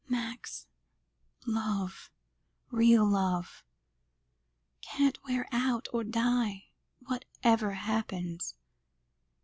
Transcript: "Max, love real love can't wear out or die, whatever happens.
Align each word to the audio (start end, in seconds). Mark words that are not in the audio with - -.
"Max, 0.09 0.65
love 1.45 2.09
real 2.71 3.05
love 3.05 3.63
can't 4.81 5.23
wear 5.25 5.47
out 5.51 5.87
or 5.93 6.03
die, 6.03 6.69
whatever 7.05 7.73
happens. 7.73 8.55